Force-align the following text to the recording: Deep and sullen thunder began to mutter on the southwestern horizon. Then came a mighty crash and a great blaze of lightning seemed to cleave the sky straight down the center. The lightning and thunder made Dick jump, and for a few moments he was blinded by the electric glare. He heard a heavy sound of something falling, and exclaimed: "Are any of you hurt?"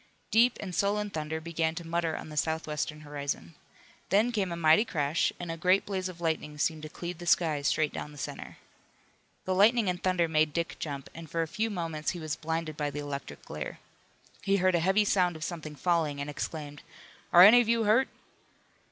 Deep 0.31 0.57
and 0.59 0.73
sullen 0.73 1.11
thunder 1.11 1.39
began 1.39 1.75
to 1.75 1.85
mutter 1.85 2.17
on 2.17 2.29
the 2.29 2.35
southwestern 2.35 3.01
horizon. 3.01 3.53
Then 4.09 4.31
came 4.31 4.51
a 4.51 4.55
mighty 4.55 4.83
crash 4.83 5.31
and 5.39 5.51
a 5.51 5.57
great 5.57 5.85
blaze 5.85 6.09
of 6.09 6.19
lightning 6.19 6.57
seemed 6.57 6.81
to 6.81 6.89
cleave 6.89 7.19
the 7.19 7.27
sky 7.27 7.61
straight 7.61 7.93
down 7.93 8.11
the 8.11 8.17
center. 8.17 8.57
The 9.45 9.53
lightning 9.53 9.87
and 9.89 10.01
thunder 10.01 10.27
made 10.27 10.53
Dick 10.53 10.77
jump, 10.79 11.07
and 11.13 11.29
for 11.29 11.43
a 11.43 11.47
few 11.47 11.69
moments 11.69 12.09
he 12.17 12.19
was 12.19 12.35
blinded 12.35 12.75
by 12.77 12.89
the 12.89 12.97
electric 12.97 13.45
glare. 13.45 13.77
He 14.41 14.57
heard 14.57 14.73
a 14.73 14.79
heavy 14.79 15.05
sound 15.05 15.35
of 15.35 15.43
something 15.43 15.75
falling, 15.75 16.19
and 16.19 16.31
exclaimed: 16.31 16.81
"Are 17.31 17.43
any 17.43 17.61
of 17.61 17.69
you 17.69 17.83
hurt?" 17.83 18.07